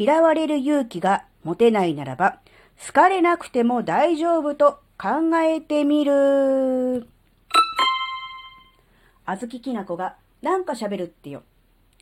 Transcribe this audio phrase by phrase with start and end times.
[0.00, 2.38] 嫌われる勇気が持てないならば、
[2.86, 7.06] 好かれなくても大丈夫と考えてみる。
[9.26, 11.42] あずききなこがなんか喋るってよ。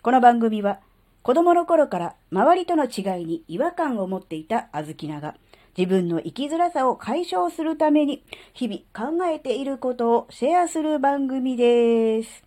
[0.00, 0.78] この番組は
[1.22, 5.34] 子供の頃から周りとの違いに違和感を持っていたあずきなが
[5.76, 8.22] 自分の生きづらさを解消するために
[8.52, 12.44] 日々考えていることをシェアする番組です。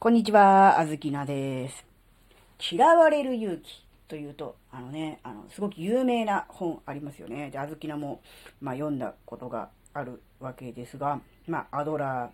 [0.00, 1.86] こんにちは、あずきなです。
[2.58, 3.81] 嫌われる勇気
[4.12, 7.48] というと、あのね、あの、すごく有名な本ありますよね。
[7.50, 8.20] で、あずきなも、
[8.60, 12.30] まあ、読んだことがあるわけですが、まあ、アドラ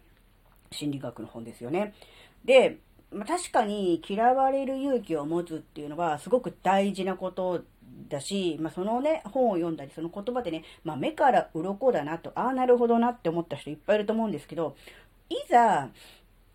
[0.73, 1.95] ー心理学の本ですよね。
[2.45, 2.79] で、
[3.13, 7.63] まあ、確かに嫌われる勇気を持つっていうのはすごく大事なこと
[8.09, 14.75] だし、まあ、そのね、本を読んだり、その言葉でね、まあ、目から鱗だなと、ああ、なるほどなって思った人いっぱいいると思うんですけど、
[15.29, 15.91] いざ、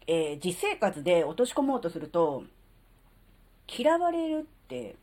[0.06, 2.44] えー、実生活で落とし込もうとすると、
[3.68, 4.98] 嫌われるって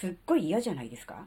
[0.00, 1.26] すっごい嫌じゃないですか。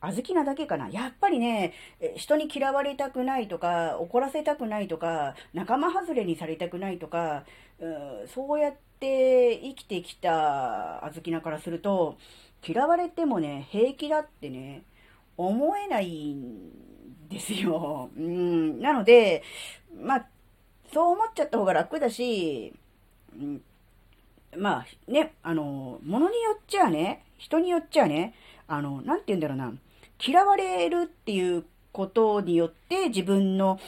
[0.00, 0.88] あずきなだけかな。
[0.88, 1.72] やっぱりね、
[2.16, 7.44] 人に嫌われたくないとか、怒らせたくないとか、仲間外れにされたくないとか、
[7.80, 7.88] う
[8.24, 12.16] ん、そうやって生きてきたあずきなからすると、
[12.66, 14.82] 嫌われてもね、平気だってね、
[15.36, 18.10] 思えないんですよ。
[18.16, 19.42] うん、なので、
[20.00, 20.26] まあ、
[20.92, 22.72] そう思っちゃった方が楽だし、
[24.56, 28.34] まあね、あの、ものによっちゃね、人によっちゃね、
[28.66, 29.72] あの、なんて言うんだろうな、
[30.24, 33.78] 嫌われるっていうことによって自分の、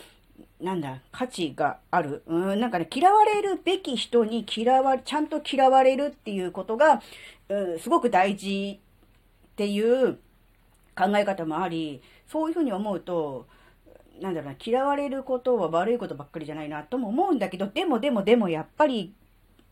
[0.61, 2.23] なんだ、価値がある。
[2.27, 7.03] うん、なんかね、嫌われるべき人に嫌わ、ちゃんと嫌われるっていうことが、
[7.49, 8.81] うん、すごく大事
[9.53, 10.19] っていう
[10.95, 13.47] 考え方もあり、そういうふうに思うと、
[14.21, 19.15] なんだろうな、嫌われることは悪いことばっかりじゃないなとも思うんだけど、でもでもでもやっぱり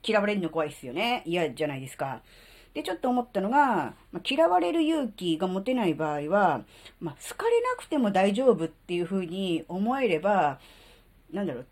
[0.03, 1.23] 嫌われるの怖いっすよね。
[1.27, 2.23] 嫌じゃないですか。
[2.75, 6.63] で、ちょっと思ったのが、まあ、嫌われる勇気が持てない場合は、
[7.01, 10.61] まあ、好かれなくても大丈夫っていうふうに思えれば、
[11.33, 11.67] なんだろう、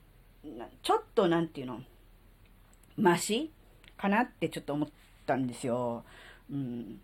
[0.83, 1.81] ちょっとなんていうの、
[2.97, 3.51] マシ
[3.97, 4.89] かなってちょっと思っ
[5.27, 6.05] たんですよ。
[6.51, 7.01] うん。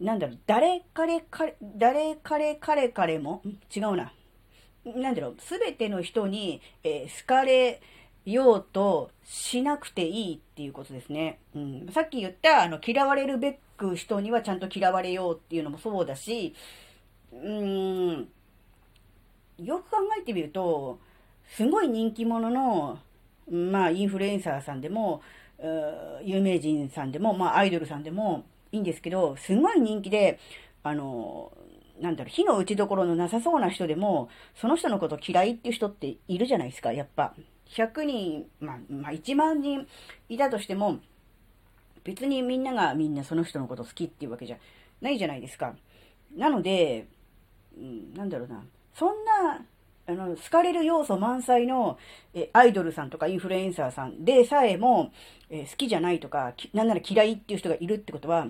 [0.00, 3.42] なんだろう、誰彼彼、誰彼彼彼も、
[3.74, 4.12] 違うな。
[4.84, 7.80] なんだろう、すべての人に、えー、好かれ、
[8.24, 11.40] ようとしなくていいっていうことですね。
[11.54, 16.54] うん、さっき言った、あの、嫌われるべく人にはちゃんと嫌われようっていうのもそうだし、
[17.32, 18.28] うーん、
[19.58, 20.98] よく考えてみると、
[21.56, 22.98] すごい人気者の、
[23.50, 25.22] まあ、インフルエンサーさんでも、
[26.22, 30.38] 有名人さんでも、まあ、アイドルさんでもいいんですけど、すごい人気で、
[30.82, 31.52] あの、
[32.00, 37.34] なんだろう、火の打ちどころのなさそうな人でも、その人のこと嫌いっていう人っているじゃないですか、やっぱ。
[37.72, 39.86] 100人、まあ、まあ、1万人
[40.28, 41.00] いたとしても、
[42.04, 44.56] 別にみんながみんなその人のこと好きっていうわけじゃ
[45.00, 45.74] ないじゃないですか。
[46.36, 47.06] なので、
[47.76, 48.62] うん、なんだろうな、
[48.94, 49.64] そんな、
[50.06, 51.98] あの、好かれる要素満載の
[52.34, 55.12] えアイドルさんとかインフルエンサーさんでさえも、
[55.48, 58.48] え好きじゃないとか、なんなら嫌いっていう人がいるってことは、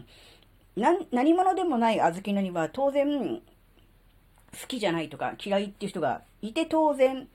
[0.77, 3.43] な、何者でもない小豆菜には当然、
[4.61, 7.27] 好きじゃないとか嫌いっていう人がいて当然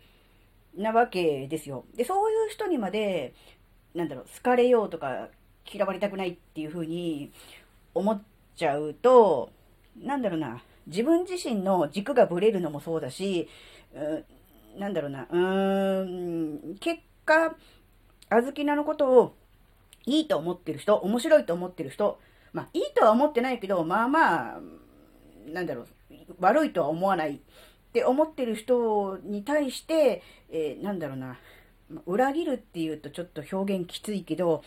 [0.77, 1.85] なわけですよ。
[1.95, 3.33] で、そういう人にまで、
[3.93, 5.29] なんだろう、好かれようとか
[5.71, 7.31] 嫌われたくないっていうふうに
[7.93, 8.21] 思っ
[8.55, 9.51] ちゃうと、
[9.97, 13.49] なんだろうな、自分自身の軸がぶれるのもそうだし、
[13.93, 17.55] うなんだろうな、うーん、結果、
[18.29, 19.35] あずきなのことを
[20.05, 22.19] いいと思ってる人、面白いと思ってる人、
[22.53, 24.59] まあ、いいとは思ってないけど、まあまあ、
[25.47, 25.87] なんだろう、
[26.39, 27.41] 悪いとは思わない
[27.97, 30.21] って思ってる人に対して、
[30.51, 31.37] えー、なんだろうな、
[32.05, 34.63] 裏切るっていうとちょっと表現きついけど、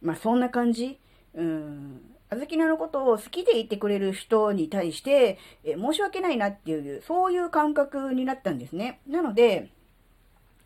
[0.00, 0.98] まあそんな感じ。
[1.34, 2.00] うん。
[2.30, 9.00] あずきなのことを好きでいてくれる人に対して、え申し訳ないなっていう、そういう感覚になったんですね。
[9.06, 9.68] なので、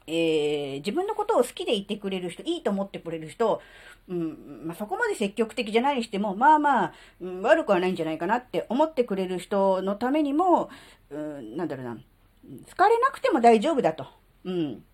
[0.06, 3.60] えー、自分のことを好きでいてくれる人、いいと思ってくれる人、
[4.08, 10.68] うんまあ、そこまで積極的じゃないにしても、まあまあ、うん、悪くはないんじゃないかなって思ってくれる人のためにも、
[11.10, 14.06] うん、なんだろうな、疲れなくても大丈夫だと。
[14.44, 14.84] うん。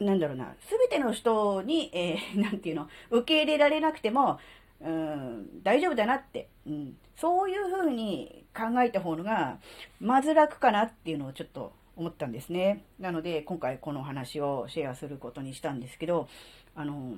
[0.00, 4.40] なんだろうな、すべての人に、えー、 なんていうの、受け入れられなくても、
[4.80, 9.58] うん、大丈夫だなって、うん、そういうふうに考えた方が、
[10.00, 12.84] まず楽かなっていうのをちょっと思ったんですね。
[12.98, 16.28] なので、今回この話をシェアすることにしたんですけど、
[16.74, 17.16] あの、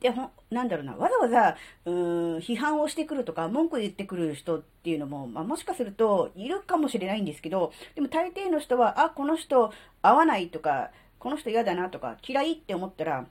[0.00, 9.72] で、ほなんだろうな、わざわざ、うーん、批判をしてくるとか、文句言ってくる人っていうのも、まあ、もしかするといるかもしれないんですけど、でも大抵の人は、あ、この人
[10.02, 13.26] 合わないとか、この人嫌だなとか、嫌いって思ったら、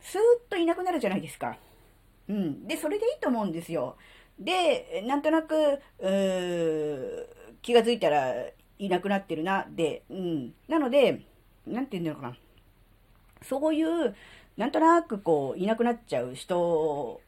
[0.00, 1.56] スーッといなくなるじゃないですか。
[2.28, 2.66] うん。
[2.66, 3.96] で、それでいいと思うんですよ。
[4.38, 5.80] で、なんとなく、
[7.62, 8.34] 気がついたら
[8.78, 10.54] いなくなってるな、で、うん。
[10.68, 11.22] なので、
[11.66, 12.36] なんて言うんだろうかな。
[13.42, 14.14] そういう、
[14.56, 17.20] なんとなくこう、いなくなっちゃう人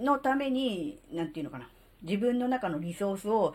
[0.00, 1.68] のために、なんていうのかな。
[2.02, 3.54] 自分の中のリソースを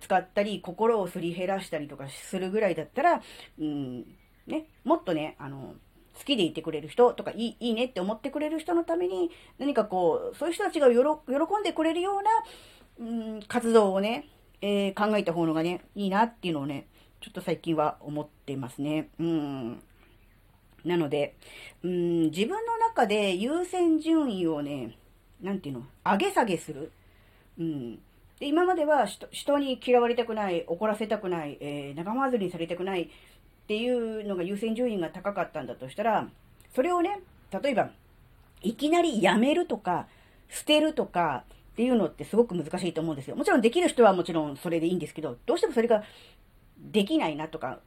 [0.00, 3.22] 使ったり、心をすり減らしたりとかするぐらいだったら、
[3.58, 4.04] うん、
[4.46, 5.74] ね、もっとね、あの、
[6.18, 12.30] 好きでいてくれる人とかいい、いいねって思ってくれる人のために、何かこう、そういう人たちが喜んでくれるような、
[12.98, 14.28] うん、活動をね、
[14.62, 16.86] えー、考えた方のがね、いいなっていうのをね、
[17.20, 19.08] ちょっと最近は思ってますね。
[19.18, 19.82] うん。
[20.84, 21.34] なので、
[21.82, 24.96] うん、自分の中で優先順位をね、
[25.42, 26.92] なんていうの、上げ下げする。
[27.58, 27.96] うん。
[28.38, 33.08] で、今までは人に嫌われたくない、怒らせたくない、えー、仲間外れにされたくないっ
[33.68, 36.28] ていうのが優先順位が高かったんだとしたら、
[36.74, 37.20] それをね、
[37.62, 37.90] 例えば、
[38.62, 40.06] いきなりやめるとか、
[40.48, 43.36] 捨てるとか、っていうのってすごく難しいと思うんですよ。
[43.36, 46.02] もちろんできる人はもちろんそれでいいんですけど、どうしてもそれが
[46.78, 47.80] できないなとか、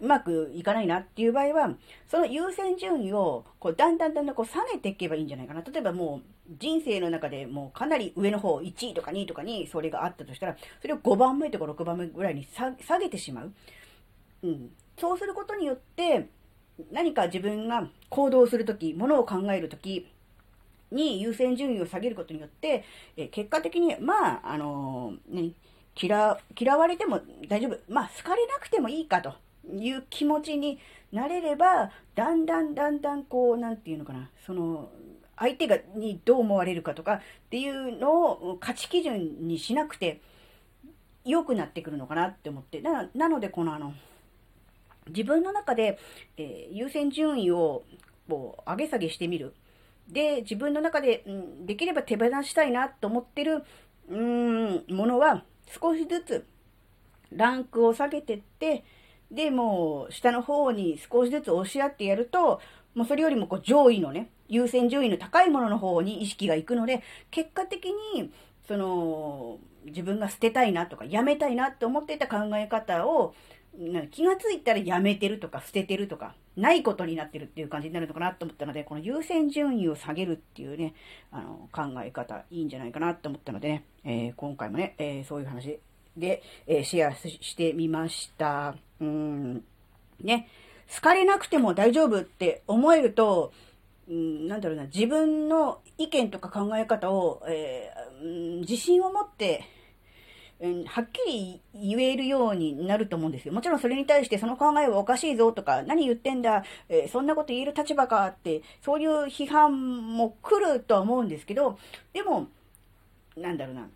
[0.00, 1.74] うまくいかないなっていう場合は、
[2.08, 5.62] その優先順位を、こう、だんだんだんだんこう下げていけばいいんじゃないかな。
[5.62, 6.20] 例えばも
[6.50, 13.52] う、人生の中でもうかなり上の方、1位とか2位とかにそれがあったとしたら、それを5番目とか6番目ぐらいに下げてしまう。
[14.44, 14.70] うん。
[14.98, 16.28] そうすることによって、
[16.92, 20.06] 何か自分が行動するとき、ものを考えるとき、
[20.90, 22.84] に優先順位を下げることによって、
[23.16, 25.52] え結果的に、まあ、あのー、ね、
[26.00, 27.78] 嫌、嫌われても大丈夫。
[27.88, 29.34] まあ、好かれなくてもいいかと
[29.74, 30.78] いう気持ちに
[31.12, 34.90] なれれば、だんだんだんだんこう、なんていうのかな、その、
[35.36, 37.20] 相手が、にどう思われるかとかっ
[37.50, 40.20] ていうのを価値基準にしなくて
[41.24, 42.80] 良くなってくるのかなって思って。
[42.80, 43.94] ななので、このあの、
[45.08, 45.98] 自分の中で、
[46.36, 47.84] えー、優先順位を
[48.28, 49.54] こう上げ下げしてみる。
[50.08, 53.62] で、自分の中で、うん、できれば手放したいなと思ってる、
[54.08, 55.44] うん、ものは、
[55.80, 56.46] 少しずつ、
[57.30, 58.84] ランクを下げてって、
[59.30, 62.60] で、もう、下の方に少しずつ押し合ってやると、
[62.94, 68.32] もうそれよりもこう上位のね、優先順位の高いものの方に意識がいくので、結果的に、
[68.66, 73.34] その、自分が捨てたいなとか、やめたいなって思ってた考え方を、
[74.10, 80.94] 気がついたらやめてるとか捨ててるとか、ないことになってるっていう感じになるのかなと思ったので、この優先順位を下げるっていうね、
[81.30, 85.78] あの、考え方、いいんじゃないかなと思ったのでね、えー、今回もね、えー、そういう話
[86.16, 88.74] で、えー、シェアしてみました。
[89.00, 89.64] うん。
[90.20, 90.48] ね、
[90.92, 93.52] 好かれなくても大丈夫って思えると、
[94.08, 99.64] うん、なんだろうな、自分の意見とか考え方を、えー、自信を持って
[100.60, 103.54] はっきり言えるようになると思うんですよ。
[103.54, 111.78] もちろんそれに対してその考えはおかしいぞとか、何言ってんだ、えー、そんなこと言える立場かって、そういう批判も来るとは思うんですけど、
[112.12, 112.48] でも、
[113.36, 113.88] なんだろうな。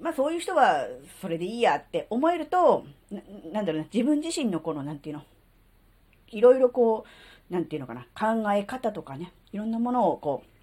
[0.00, 0.86] まあそういう人は
[1.20, 3.20] それでいいやって思えると、な
[3.52, 5.22] なんだろうな、自分自身のこの、なんていうの、
[6.30, 7.04] いろいろこ
[7.50, 10.57] う、なんていうのかな、考え方とかね、いろんなものをこう、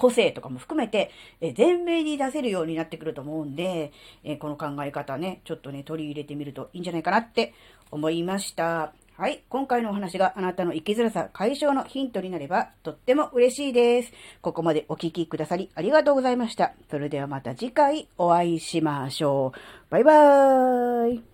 [0.00, 1.10] 個性とかも含めて、
[1.40, 3.92] え前面に出せるようになってくると思うんで、
[4.24, 7.54] えこの考え方ね、ちょっとね、取り入れてみるといいんじゃないかなって
[7.90, 8.92] 思いました。
[9.20, 9.42] はい。
[9.50, 14.12] 今回のお話があなたの生きづらさ解消のヒントになればとっても嬉しいです。
[14.40, 16.72] ここまでお聴きくださりありがとうございました。
[16.90, 19.90] それではまた次回お会いしましょう。
[19.90, 21.29] バイバーイ。